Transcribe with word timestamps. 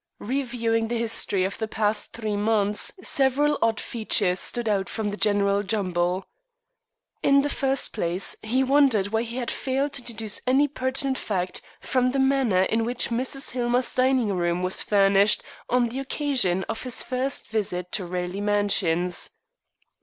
Reviewing 0.17 0.87
the 0.87 0.97
history 0.97 1.43
of 1.43 1.59
the 1.59 1.67
past 1.67 2.11
three 2.11 2.35
months 2.35 2.91
several 3.03 3.59
odd 3.61 3.79
features 3.79 4.39
stood 4.39 4.67
out 4.67 4.89
from 4.89 5.11
the 5.11 5.15
general 5.15 5.61
jumble. 5.61 6.25
In 7.21 7.41
the 7.43 7.51
first 7.51 7.93
place, 7.93 8.35
he 8.41 8.63
wondered 8.63 9.09
why 9.09 9.21
he 9.21 9.35
had 9.35 9.51
failed 9.51 9.93
to 9.93 10.01
deduce 10.01 10.41
any 10.47 10.67
pertinent 10.67 11.19
fact 11.19 11.61
from 11.81 12.13
the 12.13 12.19
manner 12.19 12.63
in 12.63 12.83
which 12.83 13.09
Mrs. 13.09 13.51
Hillmer's 13.51 13.93
dining 13.93 14.33
room 14.33 14.63
was 14.63 14.81
furnished 14.81 15.43
on 15.69 15.89
the 15.89 15.99
occasion 15.99 16.63
of 16.67 16.81
his 16.81 17.03
first 17.03 17.47
visit 17.49 17.91
to 17.91 18.03
Raleigh 18.07 18.41
Mansions. 18.41 19.29